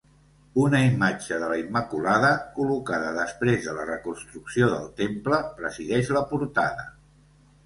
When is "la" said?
1.51-1.57, 3.81-3.85, 6.19-6.25